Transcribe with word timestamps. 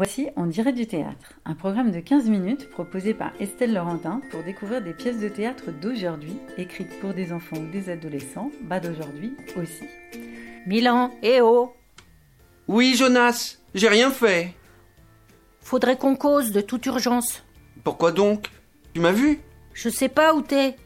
Voici 0.00 0.28
On 0.36 0.46
dirait 0.46 0.72
du 0.72 0.86
théâtre, 0.86 1.32
un 1.44 1.56
programme 1.56 1.90
de 1.90 1.98
15 1.98 2.30
minutes 2.30 2.70
proposé 2.70 3.14
par 3.14 3.32
Estelle 3.40 3.74
Laurentin 3.74 4.20
pour 4.30 4.44
découvrir 4.44 4.80
des 4.80 4.92
pièces 4.92 5.18
de 5.18 5.28
théâtre 5.28 5.72
d'aujourd'hui, 5.72 6.36
écrites 6.56 7.00
pour 7.00 7.14
des 7.14 7.32
enfants 7.32 7.56
ou 7.56 7.66
des 7.66 7.90
adolescents, 7.90 8.52
bas 8.60 8.78
d'aujourd'hui 8.78 9.32
aussi. 9.56 9.86
Milan, 10.68 11.10
eh 11.24 11.40
oh 11.40 11.74
Oui, 12.68 12.94
Jonas, 12.94 13.58
j'ai 13.74 13.88
rien 13.88 14.12
fait. 14.12 14.54
Faudrait 15.62 15.98
qu'on 15.98 16.14
cause 16.14 16.52
de 16.52 16.60
toute 16.60 16.86
urgence. 16.86 17.42
Pourquoi 17.82 18.12
donc? 18.12 18.50
Tu 18.94 19.00
m'as 19.00 19.10
vu? 19.10 19.40
Je 19.74 19.88
sais 19.88 20.08
pas 20.08 20.32
où 20.32 20.42
t'es. 20.42 20.76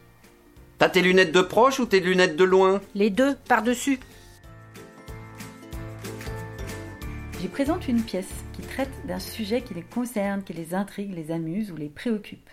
T'as 0.78 0.88
tes 0.88 1.02
lunettes 1.02 1.32
de 1.32 1.42
proche 1.42 1.80
ou 1.80 1.84
tes 1.84 2.00
lunettes 2.00 2.36
de 2.36 2.44
loin? 2.44 2.80
Les 2.94 3.10
deux, 3.10 3.34
par-dessus. 3.46 4.00
J'y 7.42 7.48
présente 7.48 7.88
une 7.88 8.00
pièce 8.00 8.41
qui 8.62 8.68
traite 8.68 9.06
d'un 9.06 9.18
sujet 9.18 9.62
qui 9.62 9.74
les 9.74 9.82
concerne, 9.82 10.44
qui 10.44 10.52
les 10.52 10.72
intrigue, 10.72 11.14
les 11.14 11.32
amuse 11.32 11.72
ou 11.72 11.76
les 11.76 11.88
préoccupe. 11.88 12.48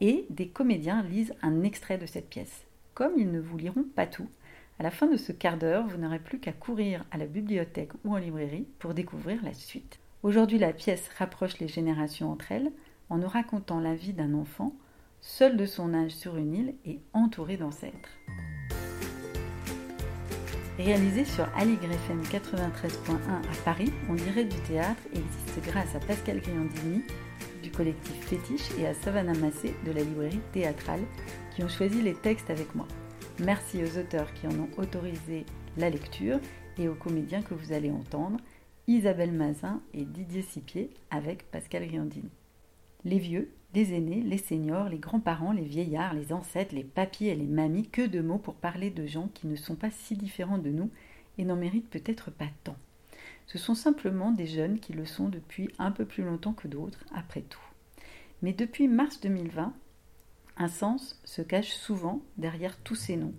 Et 0.00 0.24
des 0.30 0.48
comédiens 0.48 1.02
lisent 1.02 1.34
un 1.42 1.64
extrait 1.64 1.98
de 1.98 2.06
cette 2.06 2.28
pièce. 2.28 2.64
Comme 2.94 3.14
ils 3.16 3.30
ne 3.30 3.40
vous 3.40 3.58
liront 3.58 3.84
pas 3.96 4.06
tout, 4.06 4.28
à 4.78 4.84
la 4.84 4.92
fin 4.92 5.06
de 5.08 5.16
ce 5.16 5.32
quart 5.32 5.58
d'heure, 5.58 5.86
vous 5.88 5.98
n'aurez 5.98 6.20
plus 6.20 6.38
qu'à 6.38 6.52
courir 6.52 7.04
à 7.10 7.18
la 7.18 7.26
bibliothèque 7.26 7.90
ou 8.04 8.14
en 8.14 8.18
librairie 8.18 8.68
pour 8.78 8.94
découvrir 8.94 9.42
la 9.42 9.52
suite. 9.52 9.98
Aujourd'hui, 10.22 10.58
la 10.58 10.72
pièce 10.72 11.08
rapproche 11.18 11.58
les 11.58 11.68
générations 11.68 12.30
entre 12.30 12.52
elles 12.52 12.70
en 13.08 13.18
nous 13.18 13.28
racontant 13.28 13.80
la 13.80 13.96
vie 13.96 14.12
d'un 14.12 14.34
enfant, 14.34 14.72
seul 15.20 15.56
de 15.56 15.66
son 15.66 15.94
âge 15.94 16.12
sur 16.12 16.36
une 16.36 16.54
île 16.54 16.74
et 16.84 17.00
entouré 17.12 17.56
d'ancêtres. 17.56 18.10
Réalisé 20.82 21.26
sur 21.26 21.46
Aligre 21.58 21.92
FM 21.92 22.22
93.1 22.22 23.12
à 23.28 23.64
Paris, 23.66 23.92
On 24.08 24.14
dirait 24.14 24.46
du 24.46 24.56
théâtre 24.60 25.02
existe 25.12 25.60
grâce 25.62 25.94
à 25.94 26.00
Pascal 26.00 26.40
Griandini 26.40 27.02
du 27.62 27.70
collectif 27.70 28.14
Fétiche 28.24 28.70
et 28.78 28.86
à 28.86 28.94
Savannah 28.94 29.34
Massé 29.34 29.74
de 29.84 29.92
la 29.92 30.00
librairie 30.00 30.40
théâtrale 30.52 31.02
qui 31.54 31.62
ont 31.62 31.68
choisi 31.68 32.00
les 32.00 32.14
textes 32.14 32.48
avec 32.48 32.74
moi. 32.74 32.88
Merci 33.40 33.84
aux 33.84 33.98
auteurs 33.98 34.32
qui 34.32 34.46
en 34.46 34.52
ont 34.52 34.70
autorisé 34.78 35.44
la 35.76 35.90
lecture 35.90 36.40
et 36.78 36.88
aux 36.88 36.94
comédiens 36.94 37.42
que 37.42 37.52
vous 37.52 37.74
allez 37.74 37.90
entendre, 37.90 38.38
Isabelle 38.86 39.32
Mazin 39.32 39.82
et 39.92 40.06
Didier 40.06 40.40
Sipier 40.40 40.88
avec 41.10 41.50
Pascal 41.50 41.86
Griandini. 41.88 42.30
Les 43.04 43.18
vieux, 43.18 43.50
les 43.74 43.94
aînés, 43.94 44.22
les 44.22 44.38
seniors, 44.38 44.88
les 44.88 44.98
grands-parents, 44.98 45.52
les 45.52 45.64
vieillards, 45.64 46.14
les 46.14 46.32
ancêtres, 46.32 46.74
les 46.74 46.84
papiers 46.84 47.30
et 47.30 47.36
les 47.36 47.46
mamies, 47.46 47.88
que 47.88 48.06
de 48.06 48.20
mots 48.20 48.38
pour 48.38 48.54
parler 48.54 48.90
de 48.90 49.06
gens 49.06 49.28
qui 49.28 49.46
ne 49.46 49.56
sont 49.56 49.76
pas 49.76 49.90
si 49.90 50.16
différents 50.16 50.58
de 50.58 50.70
nous 50.70 50.90
et 51.38 51.44
n'en 51.44 51.56
méritent 51.56 51.88
peut-être 51.88 52.30
pas 52.30 52.48
tant. 52.64 52.76
Ce 53.46 53.58
sont 53.58 53.74
simplement 53.74 54.30
des 54.30 54.46
jeunes 54.46 54.78
qui 54.78 54.92
le 54.92 55.04
sont 55.04 55.28
depuis 55.28 55.70
un 55.78 55.90
peu 55.90 56.04
plus 56.04 56.22
longtemps 56.22 56.52
que 56.52 56.68
d'autres, 56.68 57.04
après 57.14 57.42
tout. 57.42 57.60
Mais 58.42 58.52
depuis 58.52 58.88
mars 58.88 59.20
2020, 59.20 59.72
un 60.56 60.68
sens 60.68 61.20
se 61.24 61.42
cache 61.42 61.72
souvent 61.72 62.22
derrière 62.36 62.76
tous 62.78 62.94
ces 62.94 63.16
noms. 63.16 63.34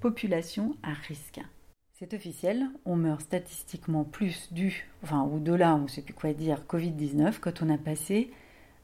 Population 0.00 0.76
à 0.82 0.92
risque. 0.92 1.40
C'est 1.94 2.14
officiel, 2.14 2.68
on 2.84 2.96
meurt 2.96 3.20
statistiquement 3.20 4.04
plus 4.04 4.52
du, 4.52 4.86
enfin, 5.02 5.24
ou 5.24 5.40
de 5.40 5.52
là, 5.52 5.74
on 5.74 5.82
ne 5.82 5.88
sait 5.88 6.02
plus 6.02 6.14
quoi 6.14 6.32
dire, 6.32 6.62
Covid-19 6.68 7.40
quand 7.40 7.62
on 7.62 7.70
a 7.70 7.78
passé 7.78 8.30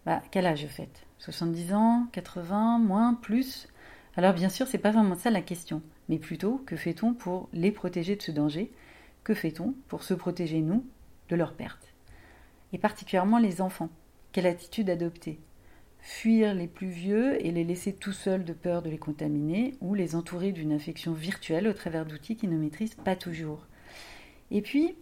bah, 0.06 0.22
quel 0.30 0.46
âge 0.46 0.66
faites 0.66 1.06
70 1.18 1.72
ans 1.72 2.06
80 2.12 2.78
Moins 2.78 3.14
Plus? 3.14 3.68
Alors 4.16 4.34
bien 4.34 4.48
sûr, 4.48 4.66
c'est 4.66 4.78
pas 4.78 4.90
vraiment 4.90 5.14
ça 5.14 5.30
la 5.30 5.40
question, 5.40 5.82
mais 6.08 6.18
plutôt 6.18 6.62
que 6.66 6.76
fait-on 6.76 7.14
pour 7.14 7.48
les 7.52 7.72
protéger 7.72 8.14
de 8.14 8.22
ce 8.22 8.30
danger? 8.30 8.70
Que 9.24 9.34
fait-on 9.34 9.74
pour 9.88 10.02
se 10.02 10.12
protéger, 10.12 10.60
nous, 10.60 10.84
de 11.30 11.36
leur 11.36 11.54
perte 11.54 11.94
Et 12.72 12.78
particulièrement 12.78 13.38
les 13.38 13.60
enfants. 13.62 13.88
Quelle 14.32 14.46
attitude 14.46 14.90
adopter? 14.90 15.40
Fuir 16.00 16.52
les 16.52 16.68
plus 16.68 16.88
vieux 16.88 17.44
et 17.44 17.50
les 17.50 17.64
laisser 17.64 17.94
tout 17.94 18.12
seuls 18.12 18.44
de 18.44 18.52
peur 18.52 18.82
de 18.82 18.90
les 18.90 18.98
contaminer, 18.98 19.74
ou 19.80 19.94
les 19.94 20.14
entourer 20.14 20.52
d'une 20.52 20.72
infection 20.72 21.14
virtuelle 21.14 21.66
au 21.66 21.72
travers 21.72 22.04
d'outils 22.04 22.36
qu'ils 22.36 22.50
ne 22.50 22.58
maîtrisent 22.58 22.96
pas 22.96 23.16
toujours? 23.16 23.66
Et 24.50 24.60
puis, 24.60 24.94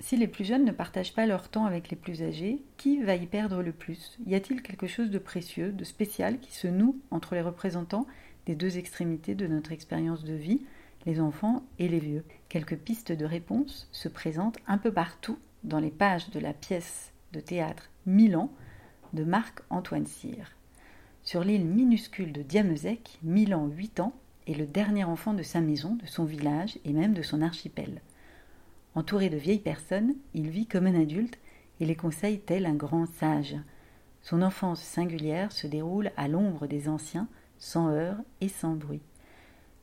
si 0.00 0.16
les 0.16 0.28
plus 0.28 0.44
jeunes 0.44 0.64
ne 0.64 0.72
partagent 0.72 1.14
pas 1.14 1.26
leur 1.26 1.48
temps 1.48 1.66
avec 1.66 1.90
les 1.90 1.96
plus 1.96 2.22
âgés, 2.22 2.62
qui 2.76 3.02
va 3.02 3.14
y 3.14 3.26
perdre 3.26 3.62
le 3.62 3.72
plus? 3.72 4.18
Y 4.26 4.34
a-t-il 4.34 4.62
quelque 4.62 4.86
chose 4.86 5.10
de 5.10 5.18
précieux, 5.18 5.72
de 5.72 5.84
spécial 5.84 6.38
qui 6.40 6.52
se 6.52 6.68
noue 6.68 6.98
entre 7.10 7.34
les 7.34 7.42
représentants 7.42 8.06
des 8.46 8.54
deux 8.54 8.78
extrémités 8.78 9.34
de 9.34 9.46
notre 9.46 9.72
expérience 9.72 10.24
de 10.24 10.34
vie, 10.34 10.62
les 11.04 11.20
enfants 11.20 11.64
et 11.78 11.88
les 11.88 12.00
vieux? 12.00 12.24
Quelques 12.48 12.76
pistes 12.76 13.12
de 13.12 13.24
réponse 13.24 13.88
se 13.92 14.08
présentent 14.08 14.58
un 14.66 14.78
peu 14.78 14.92
partout 14.92 15.38
dans 15.64 15.80
les 15.80 15.90
pages 15.90 16.30
de 16.30 16.38
la 16.38 16.52
pièce 16.52 17.12
de 17.32 17.40
théâtre 17.40 17.90
Milan 18.06 18.50
de 19.12 19.24
Marc-Antoine 19.24 20.06
Cyr. 20.06 20.52
Sur 21.24 21.44
l'île 21.44 21.64
minuscule 21.64 22.32
de 22.32 22.42
Diamezec, 22.42 23.18
Milan, 23.22 23.66
8 23.66 24.00
ans, 24.00 24.14
est 24.46 24.54
le 24.54 24.66
dernier 24.66 25.04
enfant 25.04 25.34
de 25.34 25.42
sa 25.42 25.60
maison, 25.60 25.96
de 25.96 26.06
son 26.06 26.24
village 26.24 26.78
et 26.84 26.92
même 26.92 27.12
de 27.12 27.22
son 27.22 27.42
archipel. 27.42 28.00
Entouré 28.94 29.28
de 29.28 29.36
vieilles 29.36 29.58
personnes, 29.58 30.14
il 30.34 30.48
vit 30.48 30.66
comme 30.66 30.86
un 30.86 31.00
adulte 31.00 31.38
et 31.80 31.86
les 31.86 31.96
conseille 31.96 32.40
tel 32.40 32.66
un 32.66 32.74
grand 32.74 33.06
sage. 33.06 33.56
Son 34.22 34.42
enfance 34.42 34.82
singulière 34.82 35.52
se 35.52 35.66
déroule 35.66 36.10
à 36.16 36.28
l'ombre 36.28 36.66
des 36.66 36.88
anciens, 36.88 37.28
sans 37.58 37.90
heurts 37.90 38.20
et 38.40 38.48
sans 38.48 38.74
bruit. 38.74 39.02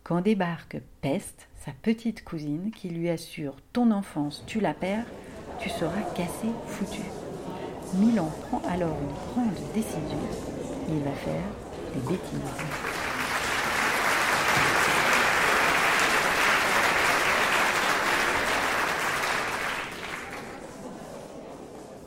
Quand 0.04 0.22
débarque 0.22 0.78
Peste, 1.02 1.48
sa 1.56 1.72
petite 1.72 2.24
cousine, 2.24 2.72
qui 2.72 2.90
lui 2.90 3.10
assure 3.10 3.56
Ton 3.74 3.92
enfance, 3.92 4.44
tu 4.46 4.60
la 4.60 4.74
perds, 4.74 5.08
tu 5.60 5.70
seras 5.70 6.04
cassé, 6.16 6.48
foutu. 6.68 7.02
Milan 7.96 8.30
prend 8.42 8.62
alors 8.68 8.98
une 9.02 9.34
grande 9.34 9.74
décision. 9.74 10.20
Il 10.90 11.00
va 11.00 11.12
faire 11.12 11.44
des 11.94 12.12
bêtises. 12.12 13.05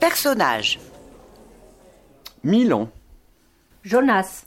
Personnages. 0.09 0.79
Milan. 2.43 2.89
Jonas. 3.85 4.47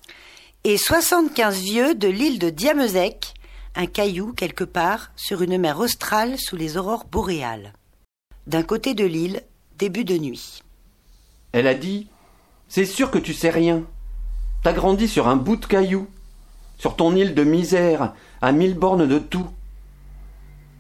Et 0.64 0.76
75 0.76 1.60
vieux 1.60 1.94
de 1.94 2.08
l'île 2.08 2.40
de 2.40 2.50
Diamezec, 2.50 3.36
un 3.76 3.86
caillou 3.86 4.34
quelque 4.34 4.64
part 4.64 5.12
sur 5.16 5.44
une 5.44 5.60
mer 5.60 5.78
australe 5.78 6.40
sous 6.40 6.56
les 6.56 6.78
aurores 6.78 7.06
boréales. 7.06 7.74
D'un 8.48 8.64
côté 8.64 8.96
de 8.96 9.06
l'île, 9.06 9.44
début 9.78 10.04
de 10.04 10.18
nuit. 10.18 10.64
Elle 11.52 11.68
a 11.68 11.76
dit 11.76 12.08
C'est 12.68 12.86
sûr 12.86 13.12
que 13.12 13.20
tu 13.20 13.36
sais 13.36 13.52
rien. 13.52 13.84
T'as 14.64 14.74
grandi 14.74 15.08
sur 15.08 15.28
un 15.28 15.36
bout 15.36 15.58
de 15.58 15.68
caillou, 15.68 16.08
sur 16.80 16.96
ton 16.96 17.16
île 17.16 17.36
de 17.36 17.44
misère, 17.44 18.16
à 18.42 18.52
mille 18.52 18.74
bornes 18.74 19.08
de 19.08 19.20
tout. 19.20 19.48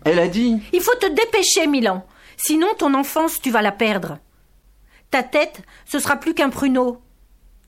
Elle 0.05 0.17
a 0.17 0.27
dit 0.27 0.59
Il 0.73 0.81
faut 0.81 0.95
te 0.95 1.05
dépêcher, 1.05 1.67
Milan. 1.67 2.03
Sinon, 2.35 2.69
ton 2.79 2.95
enfance, 2.95 3.39
tu 3.39 3.51
vas 3.51 3.61
la 3.61 3.71
perdre. 3.71 4.17
Ta 5.11 5.23
tête, 5.23 5.61
ce 5.85 5.99
sera 5.99 6.15
plus 6.15 6.33
qu'un 6.33 6.49
pruneau. 6.49 7.01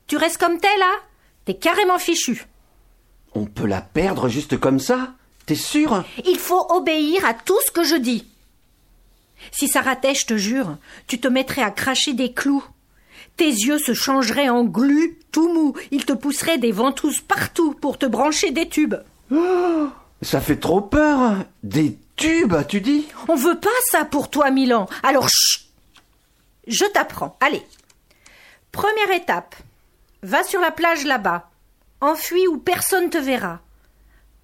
Tu 0.06 0.16
restes 0.16 0.38
comme 0.38 0.58
t'es, 0.58 0.76
là? 0.78 0.90
T'es 1.44 1.54
carrément 1.54 1.98
fichu. 1.98 2.46
On 3.34 3.44
peut 3.44 3.66
la 3.66 3.82
perdre 3.82 4.28
juste 4.28 4.58
comme 4.58 4.80
ça? 4.80 5.14
T'es 5.46 5.54
sûr? 5.54 6.04
Il 6.24 6.38
faut 6.38 6.66
obéir 6.70 7.24
à 7.26 7.34
tout 7.34 7.58
ce 7.66 7.70
que 7.70 7.84
je 7.84 7.96
dis. 7.96 8.26
Si 9.52 9.68
ça 9.68 9.82
ratait, 9.82 10.14
je 10.14 10.26
te 10.26 10.36
jure, 10.36 10.78
tu 11.06 11.20
te 11.20 11.28
mettrais 11.28 11.62
à 11.62 11.70
cracher 11.70 12.14
des 12.14 12.32
clous. 12.32 12.64
Tes 13.36 13.48
yeux 13.48 13.78
se 13.78 13.92
changeraient 13.92 14.48
en 14.48 14.64
glu, 14.64 15.18
tout 15.32 15.52
mou. 15.52 15.74
Il 15.90 16.06
te 16.06 16.12
pousserait 16.12 16.58
des 16.58 16.72
ventouses 16.72 17.20
partout 17.20 17.74
pour 17.74 17.98
te 17.98 18.06
brancher 18.06 18.52
des 18.52 18.68
tubes. 18.68 18.94
Oh, 19.32 19.88
ça 20.22 20.40
fait 20.40 20.56
trop 20.56 20.80
peur 20.80 21.44
Des 21.62 21.98
tubes, 22.16 22.54
tu 22.68 22.80
dis? 22.80 23.06
On 23.28 23.34
veut 23.34 23.58
pas 23.58 23.68
ça 23.90 24.04
pour 24.04 24.30
toi, 24.30 24.50
Milan. 24.50 24.88
Alors, 25.02 25.28
chut 25.28 25.63
je 26.66 26.84
t'apprends. 26.84 27.36
Allez. 27.40 27.62
Première 28.72 29.10
étape. 29.10 29.54
Va 30.22 30.42
sur 30.42 30.60
la 30.60 30.70
plage 30.70 31.04
là-bas. 31.04 31.50
Enfuis 32.00 32.46
où 32.46 32.58
personne 32.58 33.10
te 33.10 33.18
verra. 33.18 33.60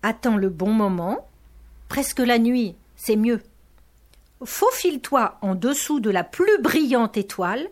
Attends 0.02 0.36
le 0.36 0.48
bon 0.48 0.72
moment. 0.72 1.28
Presque 1.88 2.20
la 2.20 2.38
nuit, 2.38 2.76
c'est 2.96 3.16
mieux. 3.16 3.42
Faufile-toi 4.44 5.38
en 5.42 5.54
dessous 5.54 6.00
de 6.00 6.10
la 6.10 6.24
plus 6.24 6.60
brillante 6.62 7.16
étoile. 7.16 7.68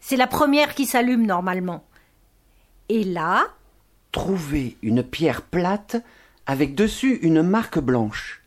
C'est 0.00 0.16
la 0.16 0.26
première 0.26 0.74
qui 0.74 0.86
s'allume 0.86 1.26
normalement. 1.26 1.84
Et 2.88 3.04
là. 3.04 3.48
Trouver 4.12 4.76
une 4.82 5.02
pierre 5.02 5.42
plate 5.42 5.96
avec 6.46 6.74
dessus 6.74 7.18
une 7.22 7.42
marque 7.42 7.78
blanche. 7.78 8.42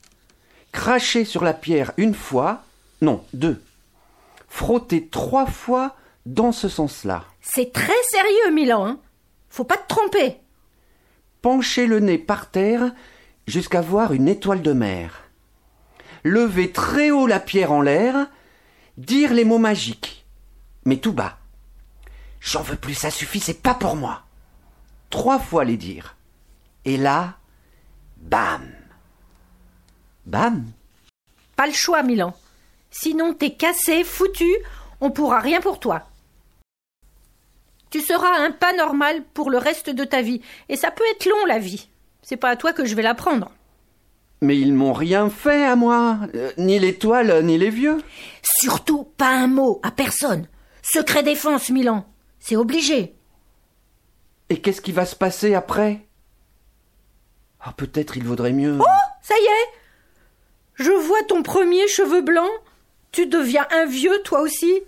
Cracher 0.72 1.24
sur 1.24 1.44
la 1.44 1.54
pierre 1.54 1.92
une 1.98 2.16
fois, 2.16 2.64
non, 3.02 3.24
deux 3.34 3.62
frotter 4.54 5.08
trois 5.08 5.48
fois 5.48 5.96
dans 6.28 6.52
ce 6.52 6.70
sens-là. 6.70 7.26
C'est 7.42 7.74
très 7.74 8.04
sérieux, 8.12 8.54
Milan. 8.54 8.86
Hein 8.86 9.00
Faut 9.50 9.64
pas 9.64 9.78
te 9.78 9.88
tromper. 9.88 10.38
Pencher 11.42 11.88
le 11.88 12.00
nez 12.00 12.20
par 12.20 12.52
terre 12.52 12.92
jusqu'à 13.48 13.82
voir 13.82 14.14
une 14.14 14.28
étoile 14.28 14.62
de 14.62 14.72
mer. 14.72 15.24
Lever 16.24 16.72
très 16.72 17.10
haut 17.10 17.26
la 17.26 17.40
pierre 17.40 17.72
en 17.72 17.82
l'air, 17.82 18.28
dire 18.98 19.34
les 19.34 19.44
mots 19.44 19.58
magiques. 19.58 20.24
mais 20.86 20.98
tout 20.98 21.14
bas. 21.14 21.40
J'en 22.40 22.62
veux 22.62 22.76
plus, 22.76 22.94
ça 22.94 23.10
suffit, 23.10 23.40
c'est 23.40 23.62
pas 23.64 23.74
pour 23.74 23.96
moi. 23.96 24.22
Trois 25.10 25.40
fois 25.40 25.64
les 25.64 25.78
dire. 25.78 26.16
Et 26.86 26.98
là, 26.98 27.38
bam. 28.18 28.70
Bam. 30.28 30.64
Pas 31.56 31.66
le 31.66 31.74
choix, 31.74 32.04
Milan. 32.04 32.36
Sinon 32.94 33.34
t'es 33.34 33.56
cassé, 33.56 34.04
foutu, 34.04 34.50
on 35.02 35.10
pourra 35.10 35.40
rien 35.40 35.60
pour 35.62 35.80
toi. 35.80 36.04
Tu 37.90 38.02
seras 38.02 38.38
un 38.38 38.52
pas 38.52 38.74
normal 38.74 39.24
pour 39.34 39.50
le 39.50 39.58
reste 39.58 39.90
de 39.90 40.04
ta 40.04 40.22
vie, 40.22 40.42
et 40.70 40.78
ça 40.78 40.92
peut 40.92 41.04
être 41.12 41.26
long 41.26 41.46
la 41.48 41.58
vie. 41.60 41.90
C'est 42.22 42.38
pas 42.38 42.50
à 42.50 42.56
toi 42.56 42.72
que 42.72 42.86
je 42.86 42.96
vais 42.96 43.02
l'apprendre. 43.02 43.52
Mais 44.42 44.58
ils 44.58 44.74
m'ont 44.74 44.94
rien 44.94 45.30
fait 45.30 45.66
à 45.66 45.76
moi, 45.76 46.20
euh, 46.36 46.52
ni 46.58 46.78
l'étoile, 46.78 47.44
ni 47.44 47.58
les 47.58 47.70
vieux. 47.70 48.02
Surtout 48.44 49.06
pas 49.18 49.32
un 49.32 49.48
mot 49.48 49.80
à 49.84 49.92
personne. 49.92 50.48
Secret 50.84 51.24
défense, 51.24 51.70
Milan. 51.70 52.06
C'est 52.40 52.58
obligé. 52.58 53.16
Et 54.50 54.62
qu'est-ce 54.62 54.82
qui 54.82 54.92
va 54.92 55.06
se 55.06 55.16
passer 55.16 55.56
après? 55.56 56.06
Ah, 57.60 57.74
peut-être 57.76 58.18
il 58.18 58.26
vaudrait 58.26 58.54
mieux. 58.54 58.78
Oh, 58.80 59.10
ça 59.22 59.34
y 59.36 59.46
est. 59.46 59.70
Je 60.76 60.92
vois 60.92 61.24
ton 61.24 61.42
premier 61.42 61.88
cheveu 61.88 62.22
blanc. 62.22 62.50
Tu 63.14 63.28
deviens 63.28 63.68
un 63.72 63.86
vieux, 63.86 64.22
toi 64.24 64.42
aussi? 64.42 64.82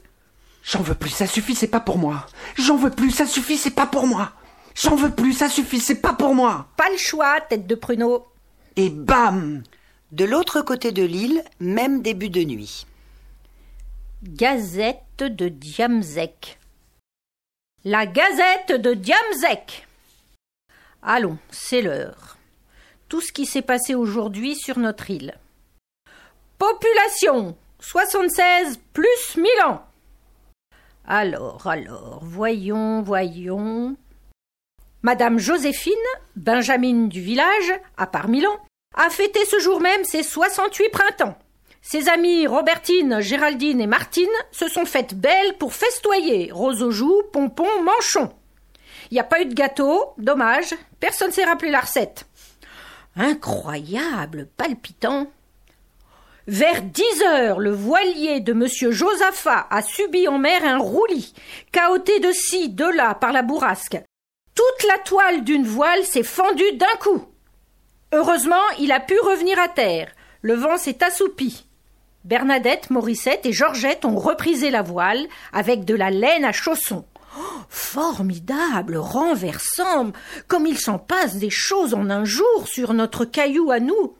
J'en 0.63 0.81
veux 0.81 0.95
plus, 0.95 1.11
ça 1.11 1.27
suffit, 1.27 1.53
c'est 1.53 1.67
pas 1.67 1.79
pour 1.79 1.99
moi. 1.99 2.25
J'en 2.57 2.75
veux 2.75 2.89
plus, 2.89 3.11
ça 3.11 3.27
suffit, 3.27 3.55
c'est 3.55 3.75
pas 3.75 3.85
pour 3.85 4.07
moi. 4.07 4.31
J'en 4.73 4.95
veux 4.95 5.11
plus, 5.11 5.33
ça 5.33 5.47
suffit, 5.47 5.79
c'est 5.79 6.01
pas 6.01 6.13
pour 6.13 6.33
moi. 6.33 6.67
Pas 6.75 6.89
le 6.89 6.97
choix, 6.97 7.39
tête 7.41 7.67
de 7.67 7.75
pruneau. 7.75 8.25
Et 8.75 8.89
bam 8.89 9.61
De 10.11 10.25
l'autre 10.25 10.61
côté 10.61 10.91
de 10.91 11.03
l'île, 11.03 11.43
même 11.59 12.01
début 12.01 12.29
de 12.29 12.43
nuit. 12.43 12.87
Gazette 14.23 15.19
de 15.19 15.47
Diamzec. 15.47 16.57
La 17.83 18.07
Gazette 18.07 18.81
de 18.81 18.95
Diamzec. 18.95 19.87
Allons, 21.03 21.37
c'est 21.51 21.83
l'heure. 21.83 22.37
Tout 23.07 23.21
ce 23.21 23.31
qui 23.31 23.45
s'est 23.45 23.61
passé 23.61 23.93
aujourd'hui 23.93 24.55
sur 24.55 24.79
notre 24.79 25.11
île. 25.11 25.37
Population 26.57 27.55
76 27.87 28.79
plus 28.93 29.37
1000 29.37 29.45
ans. 29.63 29.85
Alors, 31.07 31.67
alors, 31.67 32.19
voyons, 32.23 33.03
voyons. 33.03 33.95
Madame 35.03 35.37
Joséphine, 35.37 35.93
Benjamine 36.35 37.09
du 37.09 37.21
village, 37.21 37.73
à 37.95 38.07
part 38.07 38.27
Milan, 38.27 38.57
a 38.95 39.11
fêté 39.11 39.39
ce 39.45 39.59
jour 39.59 39.81
même 39.81 40.03
ses 40.03 40.23
68 40.23 40.89
printemps. 40.89 41.37
Ses 41.83 42.09
amies 42.09 42.47
Robertine, 42.47 43.19
Géraldine 43.19 43.81
et 43.81 43.87
Martine 43.87 44.25
se 44.51 44.67
sont 44.67 44.85
faites 44.85 45.13
belles 45.13 45.55
pour 45.59 45.75
festoyer, 45.75 46.51
rose 46.51 46.81
aux 46.81 46.89
joues, 46.89 47.21
pompons, 47.31 47.83
manchons. 47.83 48.33
Il 49.11 49.13
n'y 49.13 49.19
a 49.19 49.23
pas 49.23 49.41
eu 49.41 49.45
de 49.45 49.53
gâteau, 49.53 50.15
dommage, 50.17 50.73
personne 50.99 51.31
s'est 51.31 51.45
rappelé 51.45 51.69
la 51.69 51.81
recette. 51.81 52.25
Incroyable, 53.15 54.49
palpitant. 54.57 55.27
Vers 56.47 56.83
dix 56.83 57.23
heures, 57.23 57.59
le 57.59 57.71
voilier 57.71 58.39
de 58.39 58.53
monsieur 58.53 58.91
Josaphat 58.91 59.65
a 59.71 59.81
subi 59.81 60.27
en 60.27 60.37
mer 60.37 60.63
un 60.63 60.77
roulis, 60.77 61.33
cahoté 61.71 62.19
de 62.19 62.31
ci, 62.31 62.69
de 62.69 62.85
là 62.85 63.15
par 63.15 63.31
la 63.31 63.41
bourrasque. 63.41 63.97
Toute 64.53 64.87
la 64.87 64.99
toile 64.99 65.43
d'une 65.43 65.65
voile 65.65 66.03
s'est 66.03 66.21
fendue 66.21 66.73
d'un 66.73 66.95
coup. 67.01 67.25
Heureusement, 68.13 68.61
il 68.79 68.91
a 68.91 68.99
pu 68.99 69.19
revenir 69.21 69.57
à 69.59 69.69
terre. 69.69 70.11
Le 70.43 70.53
vent 70.53 70.77
s'est 70.77 71.03
assoupi. 71.03 71.65
Bernadette, 72.25 72.91
Morissette 72.91 73.47
et 73.47 73.51
Georgette 73.51 74.05
ont 74.05 74.17
reprisé 74.17 74.69
la 74.69 74.83
voile 74.83 75.25
avec 75.51 75.83
de 75.83 75.95
la 75.95 76.11
laine 76.11 76.45
à 76.45 76.51
chaussons. 76.51 77.05
Oh, 77.39 77.41
formidable, 77.69 78.97
renversant, 78.97 80.11
comme 80.47 80.67
il 80.67 80.77
s'en 80.77 80.99
passe 80.99 81.37
des 81.37 81.49
choses 81.49 81.95
en 81.95 82.11
un 82.11 82.23
jour 82.23 82.67
sur 82.67 82.93
notre 82.93 83.25
caillou 83.25 83.71
à 83.71 83.79
nous. 83.79 84.15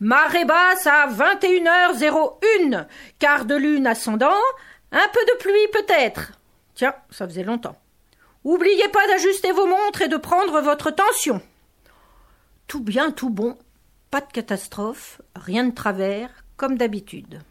Marée 0.00 0.44
basse 0.44 0.86
à 0.86 1.08
21h01, 1.08 2.86
quart 3.18 3.44
de 3.44 3.56
lune 3.56 3.86
ascendant, 3.86 4.40
un 4.92 5.08
peu 5.12 5.20
de 5.24 5.38
pluie 5.38 5.68
peut-être. 5.72 6.32
Tiens, 6.74 6.94
ça 7.10 7.26
faisait 7.26 7.42
longtemps. 7.42 7.76
Oubliez 8.44 8.88
pas 8.88 9.06
d'ajuster 9.08 9.50
vos 9.50 9.66
montres 9.66 10.02
et 10.02 10.08
de 10.08 10.16
prendre 10.16 10.60
votre 10.60 10.92
tension. 10.92 11.42
Tout 12.68 12.80
bien, 12.80 13.10
tout 13.10 13.30
bon. 13.30 13.58
Pas 14.12 14.20
de 14.20 14.30
catastrophe, 14.32 15.20
rien 15.34 15.64
de 15.64 15.74
travers, 15.74 16.30
comme 16.56 16.78
d'habitude. 16.78 17.42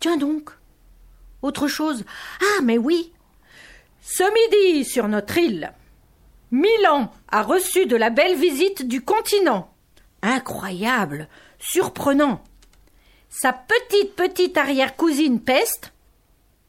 Tiens 0.00 0.16
donc. 0.16 0.50
Autre 1.42 1.68
chose. 1.68 2.04
Ah, 2.40 2.62
mais 2.62 2.78
oui. 2.78 3.12
Ce 4.00 4.22
midi, 4.22 4.84
sur 4.84 5.06
notre 5.06 5.36
île, 5.36 5.72
Milan 6.50 7.12
a 7.30 7.42
reçu 7.42 7.86
de 7.86 7.96
la 7.96 8.10
belle 8.10 8.36
visite 8.36 8.88
du 8.88 9.02
continent. 9.02 9.71
Incroyable, 10.22 11.28
surprenant. 11.58 12.42
Sa 13.28 13.52
petite 13.52 14.14
petite 14.14 14.56
arrière-cousine 14.56 15.40
Peste. 15.40 15.92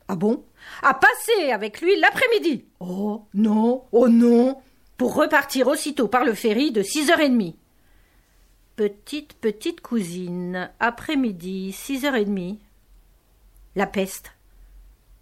Ah 0.07 0.15
bon? 0.15 0.43
A 0.81 0.93
passé 0.93 1.51
avec 1.51 1.81
lui 1.81 1.99
l'après-midi. 1.99 2.65
Oh 2.79 3.25
non, 3.33 3.83
oh 3.91 4.07
non, 4.07 4.61
pour 4.97 5.15
repartir 5.15 5.67
aussitôt 5.67 6.07
par 6.07 6.25
le 6.25 6.33
ferry 6.33 6.71
de 6.71 6.81
six 6.81 7.09
heures 7.09 7.19
et 7.19 7.29
demie. 7.29 7.55
Petite 8.75 9.33
petite 9.33 9.81
cousine, 9.81 10.71
après-midi, 10.79 11.73
six 11.73 12.05
heures 12.05 12.15
et 12.15 12.25
demie. 12.25 12.59
La 13.75 13.85
peste. 13.85 14.31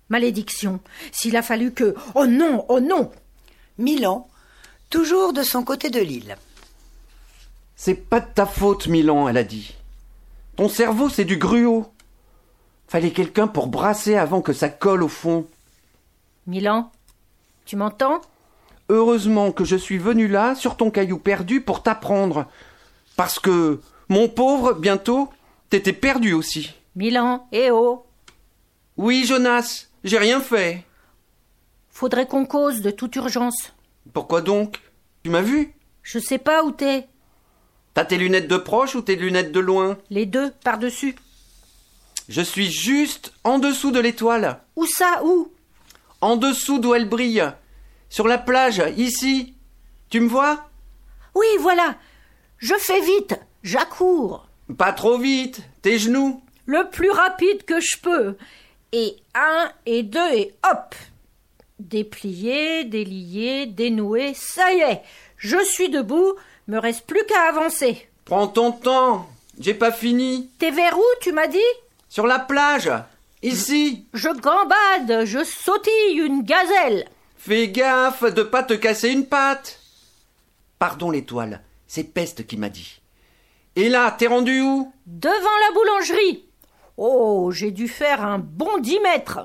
Malédiction. 0.10 0.80
S'il 1.12 1.36
a 1.36 1.42
fallu 1.42 1.72
que. 1.74 1.95
Oh 2.16 2.27
non, 2.27 2.66
oh 2.69 2.80
non. 2.80 3.12
Milan, 3.77 4.30
toujours 4.89 5.34
de 5.34 5.44
son 5.44 5.63
côté 5.63 5.89
de 5.89 6.00
l'île. 6.00 6.38
C'est 7.83 7.95
pas 7.95 8.19
de 8.19 8.31
ta 8.31 8.45
faute, 8.45 8.86
Milan, 8.86 9.28
elle 9.28 9.38
a 9.38 9.44
dit. 9.44 9.74
Ton 10.56 10.69
cerveau, 10.69 11.10
c'est 11.10 11.25
du 11.25 11.38
gruau. 11.38 11.92
Fallait 12.88 13.10
quelqu'un 13.10 13.48
pour 13.48 13.66
brasser 13.66 14.18
avant 14.18 14.44
que 14.44 14.54
ça 14.54 14.69
colle 14.69 15.01
au 15.01 15.07
fond. 15.07 15.48
Milan, 16.45 16.92
tu 17.66 17.78
m'entends? 17.78 18.22
Heureusement 18.89 19.51
que 19.51 19.66
je 19.66 19.75
suis 19.75 19.98
venu 19.98 20.28
là, 20.28 20.54
sur 20.54 20.78
ton 20.78 20.92
caillou 20.92 21.18
perdu, 21.18 21.60
pour 21.60 21.81
t'apprendre. 21.81 22.45
Parce 23.16 23.39
que, 23.39 23.81
mon 24.10 24.30
pauvre, 24.30 24.74
bientôt, 24.74 25.30
t'étais 25.72 25.92
perdu 25.92 26.34
aussi. 26.34 26.75
Milan, 26.95 27.48
eh 27.51 27.72
oh 27.72 28.06
Oui, 28.95 29.25
Jonas, 29.25 29.88
j'ai 30.04 30.19
rien 30.19 30.39
fait. 30.39 30.84
Faudrait 31.89 32.27
qu'on 32.27 32.45
cause 32.45 32.81
de 32.81 32.92
toute 32.92 33.15
urgence. 33.15 33.74
Pourquoi 34.13 34.41
donc? 34.41 34.79
Tu 35.24 35.32
m'as 35.32 35.41
vu? 35.41 35.74
Je 36.03 36.20
sais 36.20 36.38
pas 36.38 36.63
où 36.63 36.70
t'es. 36.70 37.08
T'as 37.93 38.05
tes 38.05 38.17
lunettes 38.17 38.48
de 38.48 38.57
proche 38.57 38.95
ou 38.95 39.01
tes 39.01 39.15
lunettes 39.15 39.51
de 39.51 39.60
loin 39.60 39.98
Les 40.10 40.25
deux, 40.25 40.51
par-dessus. 40.63 41.15
Je 42.29 42.41
suis 42.41 42.71
juste 42.71 43.33
en 43.43 43.60
dessous 43.60 43.91
de 43.91 44.00
l'étoile. 44.00 44.62
Où 44.75 44.86
ça 44.86 45.21
Où? 45.24 45.51
En 46.21 46.38
dessous 46.38 46.79
d'où 46.79 46.93
elle 46.93 47.10
brille. 47.10 47.43
Sur 48.10 48.27
la 48.27 48.38
plage, 48.38 48.81
ici. 48.98 49.55
Tu 50.10 50.19
me 50.21 50.29
vois? 50.29 50.69
Oui, 51.36 51.48
voilà. 51.60 51.95
Je 52.57 52.75
fais 52.75 53.01
vite. 53.01 53.39
J'accours. 53.63 54.48
Pas 54.77 54.93
trop 54.93 55.17
vite. 55.17 55.62
Tes 55.81 56.00
genoux? 56.00 56.41
Le 56.65 56.89
plus 56.89 57.10
rapide 57.10 57.65
que 57.65 57.81
je 57.81 57.98
peux. 58.01 58.38
Et 58.93 59.15
un, 59.36 59.71
et 59.86 60.03
deux, 60.03 60.33
et 60.33 60.53
hop 60.69 60.95
Déplié, 61.79 62.83
délié, 62.83 63.65
dénoué, 63.65 64.33
ça 64.36 64.71
y 64.74 64.81
est 64.81 65.01
Je 65.38 65.57
suis 65.63 65.89
debout, 65.89 66.33
me 66.68 66.77
reste 66.77 67.06
plus 67.06 67.25
qu'à 67.25 67.50
avancer. 67.50 68.08
Prends 68.25 68.48
ton 68.48 68.72
temps. 68.72 69.27
J'ai 69.60 69.74
pas 69.74 69.91
fini. 69.91 70.50
T'es 70.60 70.72
vers 70.72 70.98
où, 70.98 71.03
tu 71.22 71.32
m'as 71.32 71.48
dit? 71.48 71.60
Sur 72.10 72.27
la 72.27 72.39
plage. 72.39 72.91
Ici. 73.41 74.06
Je 74.13 74.30
gambade, 74.30 75.25
je 75.25 75.44
sautille 75.44 76.20
une 76.20 76.44
gazelle. 76.44 77.08
Fais 77.38 77.70
gaffe 77.70 78.24
de 78.24 78.44
pas 78.44 78.63
te 78.63 78.74
casser 78.74 79.10
une 79.10 79.25
patte. 79.25 79.80
Pardon 80.77 81.10
l'étoile, 81.12 81.62
c'est 81.88 82.03
Peste 82.03 82.46
qui 82.46 82.58
m'a 82.58 82.70
dit. 82.70 83.01
Et 83.75 83.89
là, 83.89 84.12
t'es 84.12 84.27
rendu 84.27 84.62
où? 84.62 84.91
Devant 85.06 85.34
la 85.34 85.74
boulangerie. 85.74 86.46
Oh, 86.98 87.51
j'ai 87.51 87.72
dû 87.72 87.88
faire 87.88 88.24
un 88.24 88.38
bon 88.38 88.77
dix 88.80 89.00
mètres. 89.00 89.39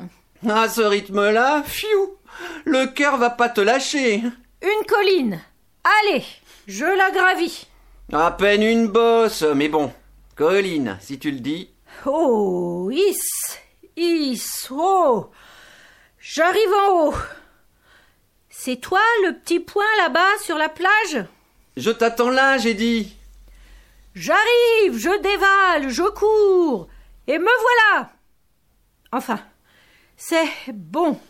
À 0.49 0.69
ce 0.69 0.83
rythme-là, 0.83 1.63
fiou, 1.65 2.17
le 2.65 2.87
cœur 2.87 3.17
va 3.17 3.31
pas 3.31 3.49
te 3.49 3.61
lâcher. 3.61 4.23
Une 4.63 4.87
colline. 4.87 5.41
Allez, 6.03 6.25
je 6.67 6.85
la 6.85 7.11
gravis. 7.11 7.67
À 8.13 8.31
peine 8.31 8.63
une 8.63 8.89
bosse, 8.89 9.43
mais 9.43 9.69
bon, 9.69 9.93
colline, 10.35 10.99
si 11.01 11.19
tu 11.19 11.31
le 11.31 11.41
dis. 11.41 11.71
Oh, 12.05 12.91
is, 12.93 13.19
is, 13.97 14.69
oh. 14.71 15.31
J'arrive 16.19 16.73
en 16.87 17.09
haut. 17.09 17.15
C'est 18.49 18.77
toi 18.77 19.01
le 19.25 19.33
petit 19.39 19.61
point 19.61 19.85
là-bas 19.99 20.39
sur 20.45 20.59
la 20.59 20.69
plage? 20.69 21.25
Je 21.77 21.91
t'attends 21.91 22.31
là, 22.31 22.59
j'ai 22.59 22.75
dit. 22.75 23.17
J'arrive, 24.15 24.97
je 24.97 25.21
dévale, 25.21 25.91
je 25.91 26.03
cours, 26.03 26.89
et 27.27 27.39
me 27.39 27.45
voilà. 27.45 28.11
Enfin, 29.13 29.41
C'est 30.17 30.49
bon. 30.73 31.21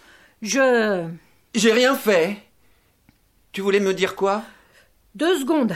Je. 0.43 1.09
J'ai 1.55 1.73
rien 1.73 1.97
fait. 1.97 2.37
Tu 3.52 3.61
voulais 3.61 3.81
me 3.81 3.95
dire 3.95 4.14
quoi? 4.14 4.43
Deux 5.16 5.38
secondes. 5.38 5.75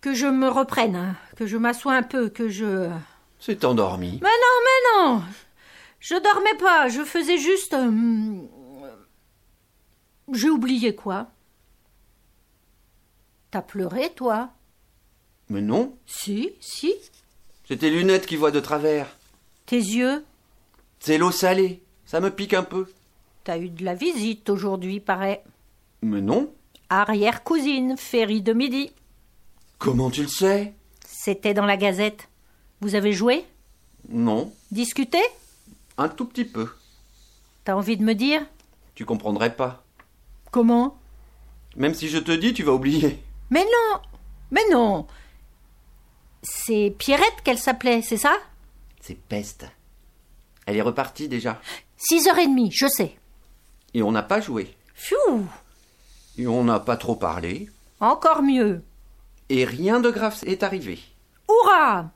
Que 0.00 0.14
je 0.14 0.26
me 0.26 0.48
reprenne, 0.48 0.96
hein. 0.96 1.16
que 1.36 1.46
je 1.46 1.58
m'assoie 1.58 1.92
un 1.94 2.02
peu, 2.02 2.30
que 2.30 2.48
je. 2.48 2.88
C'est 3.38 3.62
endormi. 3.66 4.20
Mais 4.22 4.28
non, 4.30 4.56
mais 4.64 5.02
non 5.18 5.22
Je 6.00 6.14
dormais 6.14 6.54
pas, 6.58 6.88
je 6.88 7.02
faisais 7.04 7.36
juste. 7.36 7.74
euh, 7.74 8.40
J'ai 10.32 10.48
oublié 10.48 10.94
quoi? 10.94 11.26
T'as 13.50 13.60
pleuré, 13.60 14.10
toi? 14.14 14.48
Mais 15.50 15.60
non, 15.60 15.94
Si, 16.06 16.52
si. 16.58 16.94
c'est 17.68 17.76
tes 17.76 17.90
lunettes 17.90 18.24
qui 18.26 18.36
voient 18.36 18.50
de 18.50 18.60
travers. 18.60 19.14
Tes 19.66 19.76
yeux 19.76 20.24
C'est 21.00 21.18
l'eau 21.18 21.30
salée. 21.32 21.82
Ça 22.06 22.20
me 22.20 22.30
pique 22.30 22.54
un 22.54 22.62
peu. 22.62 22.86
T'as 23.44 23.58
eu 23.58 23.68
de 23.68 23.84
la 23.84 23.94
visite 23.94 24.48
aujourd'hui, 24.48 25.00
paraît. 25.00 25.44
Mais 26.00 26.22
non. 26.22 26.50
Arrière-cousine, 26.88 27.96
Ferry 27.96 28.42
de 28.42 28.52
midi. 28.52 28.92
Comment 29.78 30.10
tu 30.10 30.22
le 30.22 30.28
sais? 30.28 30.74
C'était 31.04 31.54
dans 31.54 31.66
la 31.66 31.76
gazette. 31.76 32.28
Vous 32.80 32.94
avez 32.94 33.12
joué? 33.12 33.44
Non. 34.08 34.52
Discuté? 34.70 35.18
Un 35.98 36.08
tout 36.08 36.26
petit 36.26 36.44
peu. 36.44 36.68
T'as 37.64 37.74
envie 37.74 37.96
de 37.96 38.04
me 38.04 38.14
dire? 38.14 38.42
Tu 38.94 39.04
comprendrais 39.04 39.54
pas. 39.56 39.84
Comment? 40.52 40.96
Même 41.76 41.94
si 41.94 42.08
je 42.08 42.18
te 42.18 42.32
dis, 42.32 42.54
tu 42.54 42.62
vas 42.62 42.72
oublier. 42.72 43.20
Mais 43.50 43.64
non 43.64 44.00
Mais 44.50 44.62
non 44.70 45.06
C'est 46.42 46.94
Pierrette 46.98 47.42
qu'elle 47.44 47.58
s'appelait, 47.58 48.02
c'est 48.02 48.16
ça? 48.16 48.36
C'est 49.00 49.18
peste. 49.18 49.66
Elle 50.66 50.76
est 50.76 50.82
repartie 50.82 51.28
déjà. 51.28 51.60
Six 51.96 52.28
heures 52.28 52.38
et 52.38 52.46
demie, 52.46 52.70
je 52.72 52.86
sais. 52.86 53.16
Et 53.94 54.02
on 54.02 54.12
n'a 54.12 54.22
pas 54.22 54.40
joué. 54.40 54.74
Pfiou 54.94 55.46
Et 56.38 56.46
on 56.46 56.64
n'a 56.64 56.80
pas 56.80 56.96
trop 56.96 57.16
parlé. 57.16 57.68
Encore 58.00 58.42
mieux. 58.42 58.82
Et 59.48 59.64
rien 59.64 60.00
de 60.00 60.10
grave 60.10 60.38
est 60.44 60.62
arrivé. 60.62 60.98
Hurrah 61.48 62.10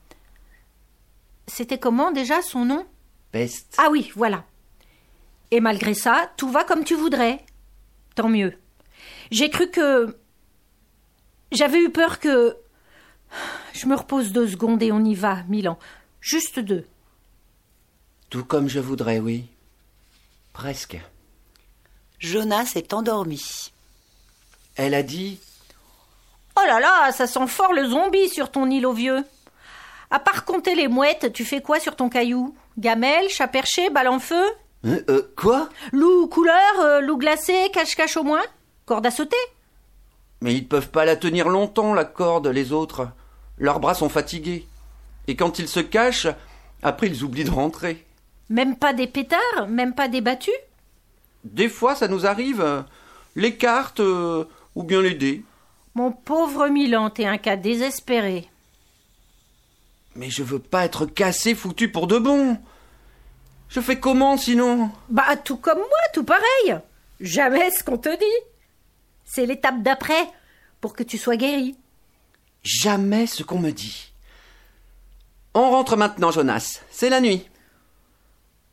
C'était 1.47 1.79
comment 1.79 2.11
déjà 2.11 2.43
son 2.43 2.65
nom? 2.65 2.87
Peste. 3.33 3.77
Ah 3.79 3.89
oui, 3.91 4.13
voilà. 4.17 4.45
Et 5.51 5.61
malgré 5.61 5.95
ça, 5.95 6.31
tout 6.37 6.51
va 6.51 6.65
comme 6.65 6.85
tu 6.85 6.95
voudrais. 6.95 7.45
Tant 8.15 8.29
mieux. 8.29 8.59
J'ai 9.31 9.51
cru 9.51 9.71
que. 9.71 10.17
J'avais 11.53 11.81
eu 11.81 11.91
peur 11.91 12.19
que. 12.19 12.57
Je 13.73 13.87
me 13.87 13.97
repose 13.97 14.33
deux 14.33 14.49
secondes 14.49 14.83
et 14.83 14.93
on 14.93 15.05
y 15.05 15.15
va, 15.15 15.45
Milan. 15.45 15.79
Juste 16.21 16.59
deux. 16.59 16.85
Tout 18.29 18.45
comme 18.45 18.69
je 18.69 18.81
voudrais, 18.81 19.19
oui. 19.19 19.49
Presque. 20.53 21.01
Jonas 22.19 22.73
est 22.75 22.93
endormi. 22.93 23.73
Elle 24.83 24.95
a 24.95 25.03
dit 25.03 25.39
Oh 26.57 26.63
là 26.67 26.81
là, 26.81 27.13
ça 27.13 27.27
sent 27.27 27.47
fort 27.49 27.75
le 27.75 27.87
zombie 27.87 28.31
sur 28.31 28.51
ton 28.51 28.71
île 28.71 28.87
au 28.87 28.95
vieux. 28.95 29.23
À 30.11 30.19
part 30.19 30.47
compter 30.47 30.75
les 30.75 30.89
mouettes, 30.89 31.35
tu 31.35 31.45
fais 31.45 31.61
quoi 31.61 31.79
sur 31.81 31.97
ton 31.97 32.09
caillou? 32.09 32.57
Gamelle, 32.79 33.29
chat 33.29 33.47
perché, 33.47 33.91
balle 33.91 34.09
en 34.09 34.19
feu? 34.19 34.43
Euh, 34.87 35.03
euh, 35.11 35.35
quoi? 35.37 35.69
Loup 35.93 36.29
couleur, 36.29 36.81
euh, 36.81 37.01
loup 37.03 37.19
glacé, 37.19 37.71
cache-cache 37.75 38.17
au 38.17 38.23
moins? 38.23 38.41
Corde 38.87 39.05
à 39.05 39.11
sauter? 39.11 39.37
Mais 40.41 40.55
ils 40.55 40.67
peuvent 40.67 40.89
pas 40.89 41.05
la 41.05 41.17
tenir 41.17 41.51
longtemps, 41.51 41.93
la 41.93 42.07
corde, 42.07 42.47
les 42.47 42.73
autres. 42.73 43.07
Leurs 43.59 43.81
bras 43.81 43.93
sont 43.93 44.09
fatigués. 44.09 44.67
Et 45.27 45.37
quand 45.37 45.59
ils 45.59 45.69
se 45.69 45.81
cachent, 45.81 46.29
après 46.83 47.09
ils 47.09 47.23
oublient 47.23 47.45
de 47.45 47.51
rentrer. 47.51 48.07
Même 48.49 48.77
pas 48.77 48.95
des 48.95 49.07
pétards 49.07 49.69
Même 49.69 49.95
pas 49.95 50.09
des 50.09 50.23
battus? 50.23 50.55
Des 51.45 51.69
fois, 51.69 51.95
ça 51.95 52.09
nous 52.09 52.25
arrive. 52.25 52.83
Les 53.37 53.57
cartes, 53.57 54.01
euh, 54.01 54.45
ou 54.81 54.83
bien 54.83 55.03
dés. 55.03 55.45
Mon 55.95 56.11
pauvre 56.11 56.69
Milan, 56.69 57.11
t'es 57.11 57.27
un 57.27 57.39
cas 57.39 57.57
désespéré. 57.57 58.49
Mais 60.17 60.31
je 60.31 60.43
veux 60.43 60.59
pas 60.59 60.85
être 60.85 61.07
cassé, 61.07 61.55
foutu 61.55 61.93
pour 61.93 62.07
de 62.07 62.19
bon. 62.19 62.59
Je 63.69 63.81
fais 63.81 64.01
comment 64.01 64.37
sinon? 64.37 64.91
Bah, 65.09 65.37
tout 65.37 65.59
comme 65.59 65.79
moi, 65.79 65.89
tout 66.15 66.25
pareil. 66.25 66.79
Jamais 67.21 67.71
ce 67.71 67.85
qu'on 67.85 67.99
te 67.99 68.09
dit. 68.09 68.47
C'est 69.25 69.47
l'étape 69.47 69.83
d'après, 69.83 70.27
pour 70.81 70.95
que 70.95 71.03
tu 71.03 71.19
sois 71.19 71.37
guéri. 71.37 71.77
Jamais 72.63 73.27
ce 73.27 73.43
qu'on 73.43 73.59
me 73.59 73.71
dit. 73.71 74.13
On 75.55 75.71
rentre 75.71 75.97
maintenant, 75.97 76.31
Jonas. 76.31 76.81
C'est 76.91 77.11
la 77.11 77.21
nuit. 77.21 77.47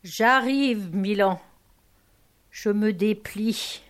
J'arrive, 0.04 0.96
Milan. 0.96 1.42
Je 2.50 2.70
me 2.70 2.94
déplie. 2.94 3.82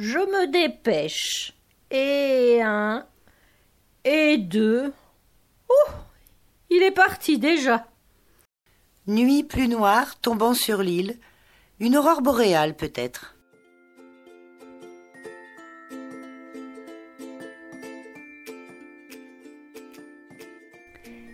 Je 0.00 0.16
me 0.16 0.50
dépêche. 0.50 1.52
Et 1.90 2.62
un. 2.62 3.06
Et 4.02 4.38
deux. 4.38 4.94
Oh 5.68 5.90
Il 6.70 6.82
est 6.82 6.90
parti 6.90 7.38
déjà. 7.38 7.86
Nuit 9.06 9.44
plus 9.44 9.68
noire 9.68 10.18
tombant 10.18 10.54
sur 10.54 10.82
l'île. 10.82 11.18
Une 11.80 11.98
aurore 11.98 12.22
boréale 12.22 12.76
peut-être. 12.76 13.36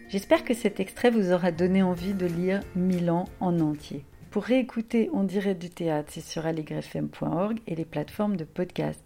J'espère 0.08 0.42
que 0.42 0.54
cet 0.54 0.80
extrait 0.80 1.10
vous 1.10 1.30
aura 1.30 1.52
donné 1.52 1.84
envie 1.84 2.14
de 2.14 2.26
lire 2.26 2.62
Milan 2.74 3.26
en 3.38 3.60
entier. 3.60 4.04
Pour 4.36 4.44
réécouter 4.44 5.08
On 5.14 5.22
dirait 5.22 5.54
du 5.54 5.70
théâtre, 5.70 6.10
c'est 6.12 6.20
sur 6.20 6.44
allegrefm.org 6.44 7.58
et 7.66 7.74
les 7.74 7.86
plateformes 7.86 8.36
de 8.36 8.44
podcast. 8.44 9.00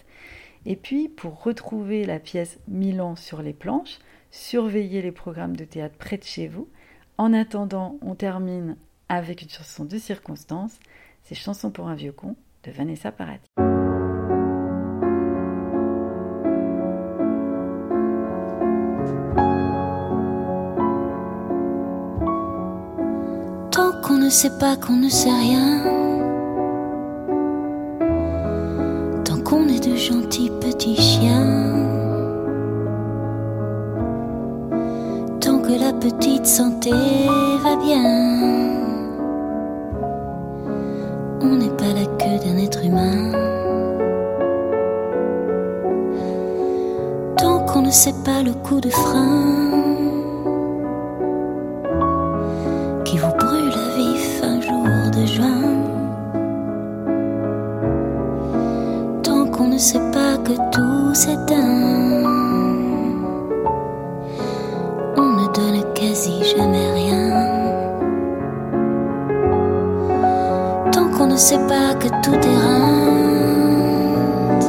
Et 0.66 0.74
puis, 0.74 1.08
pour 1.08 1.44
retrouver 1.44 2.04
la 2.04 2.18
pièce 2.18 2.58
Milan 2.66 3.14
sur 3.14 3.40
les 3.40 3.52
planches, 3.52 4.00
surveillez 4.32 5.02
les 5.02 5.12
programmes 5.12 5.54
de 5.54 5.64
théâtre 5.64 5.94
près 5.96 6.18
de 6.18 6.24
chez 6.24 6.48
vous. 6.48 6.68
En 7.16 7.32
attendant, 7.32 7.96
on 8.02 8.16
termine 8.16 8.76
avec 9.08 9.42
une 9.42 9.50
chanson 9.50 9.84
de 9.84 9.98
circonstance, 9.98 10.80
c'est 11.22 11.36
Chanson 11.36 11.70
pour 11.70 11.86
un 11.86 11.94
vieux 11.94 12.10
con 12.10 12.34
de 12.64 12.72
Vanessa 12.72 13.12
Paradis. 13.12 13.69
Qu'on 24.10 24.18
ne 24.18 24.28
sait 24.28 24.50
pas 24.58 24.74
qu'on 24.74 24.96
ne 24.96 25.08
sait 25.08 25.30
rien. 25.30 25.84
Tant 29.24 29.40
qu'on 29.44 29.68
est 29.68 29.88
de 29.88 29.94
gentils 29.94 30.50
petits 30.60 30.96
chiens. 30.96 31.46
Tant 35.40 35.58
que 35.60 35.78
la 35.78 35.92
petite 35.92 36.44
santé 36.44 36.90
va 37.62 37.76
bien. 37.76 38.02
On 41.40 41.54
n'est 41.54 41.76
pas 41.78 41.92
la 41.94 42.06
queue 42.18 42.44
d'un 42.44 42.58
être 42.58 42.84
humain. 42.84 43.30
Tant 47.36 47.60
qu'on 47.60 47.82
ne 47.82 47.92
sait 47.92 48.14
pas 48.24 48.42
le 48.42 48.54
coup 48.54 48.80
de 48.80 48.90
frein 48.90 49.69
ne 59.70 59.78
sait 59.78 60.00
pas 60.12 60.36
que 60.38 60.52
tout 60.72 61.14
s'éteint, 61.14 62.24
on 65.16 65.22
ne 65.22 65.46
donne 65.54 65.84
quasi 65.94 66.42
jamais 66.56 66.90
rien. 66.92 67.30
Tant 70.90 71.08
qu'on 71.10 71.28
ne 71.28 71.36
sait 71.36 71.60
pas 71.68 71.94
que 72.00 72.08
tout 72.24 72.34
est 72.34 72.58
rinte, 72.66 74.66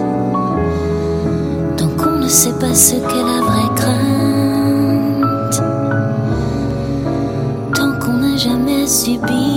tant 1.78 1.90
qu'on 1.98 2.18
ne 2.20 2.28
sait 2.28 2.54
pas 2.60 2.72
ce 2.74 2.94
qu'est 2.94 3.26
la 3.34 3.42
vraie 3.42 3.74
crainte. 3.76 5.64
Tant 7.74 7.94
qu'on 8.00 8.18
n'a 8.18 8.38
jamais 8.38 8.86
subi 8.86 9.51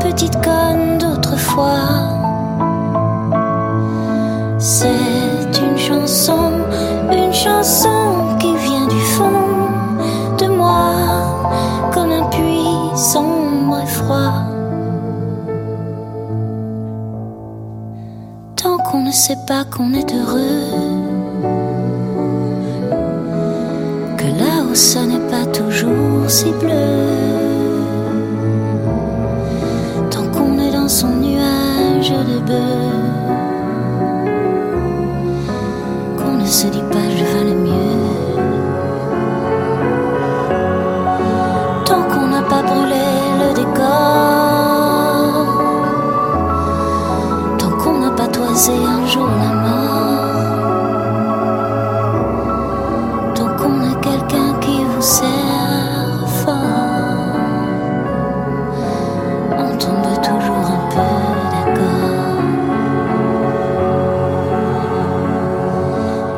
petite 0.00 0.36
conne 0.42 0.98
d'autrefois. 0.98 1.88
C'est 4.58 5.52
une 5.60 5.78
chanson, 5.78 6.52
une 7.10 7.32
chanson 7.32 8.36
qui 8.38 8.54
vient 8.56 8.86
du 8.86 9.00
fond 9.00 9.42
de 10.38 10.46
moi, 10.46 10.94
comme 11.92 12.10
un 12.10 12.24
puits 12.30 12.96
sombre 12.96 13.80
et 13.82 13.86
froid. 13.86 14.34
Tant 18.56 18.78
qu'on 18.78 19.02
ne 19.02 19.12
sait 19.12 19.38
pas 19.46 19.64
qu'on 19.64 19.92
est 19.94 20.12
heureux. 20.14 21.02
que 24.22 24.28
là-haut 24.38 24.74
ce 24.74 24.98
n'est 25.00 25.26
pas 25.30 25.46
toujours 25.46 26.28
si 26.28 26.50
bleu. 26.60 27.51
Son 30.92 31.16
nuage 31.16 32.10
de 32.10 32.38
bœuf, 32.46 32.91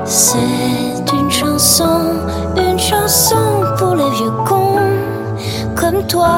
C'est 0.06 1.12
une 1.14 1.30
chanson, 1.30 2.00
une 2.56 2.78
chanson 2.78 3.62
pour 3.78 3.94
les 3.94 4.11
vieux 4.11 4.30
cons, 4.44 4.76
comme 5.75 6.06
toi, 6.06 6.28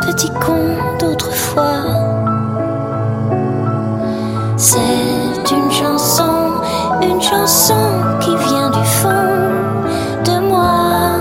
petit 0.00 0.30
con 0.30 0.76
d'autrefois. 0.98 1.84
C'est 4.56 5.52
une 5.52 5.70
chanson, 5.70 6.54
une 7.00 7.22
chanson 7.22 7.86
qui 8.20 8.36
vient 8.48 8.70
du 8.70 8.84
fond 8.84 9.08
de 10.24 10.40
moi, 10.48 11.20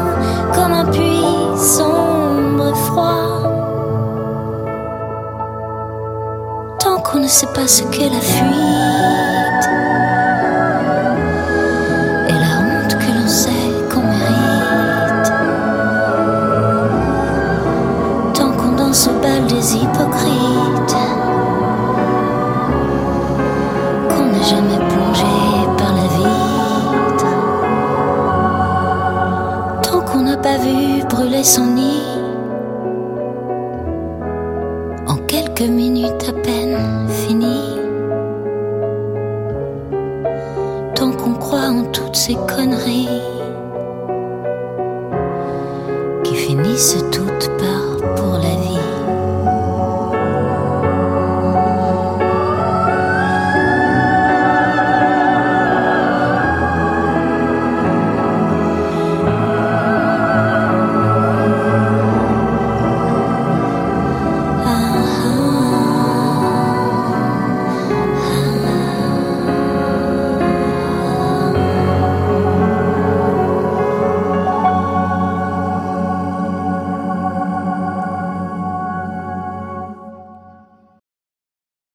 comme 0.56 0.74
un 0.74 0.86
puits 0.86 1.56
sombre 1.56 2.68
et 2.68 2.76
froid. 2.88 3.44
Tant 6.80 7.00
qu'on 7.02 7.20
ne 7.20 7.28
sait 7.28 7.48
pas 7.54 7.68
ce 7.68 7.84
qu'est 7.84 8.10
la 8.10 8.20
fuite 8.20 9.33